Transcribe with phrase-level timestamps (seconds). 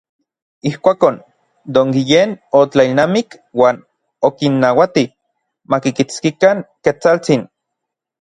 [0.67, 1.17] Ijkuakon,
[1.73, 3.77] Don Guillén otlailnamik uan
[4.29, 5.05] okinnauati
[5.75, 7.47] makikitskikan Ketsaltsin.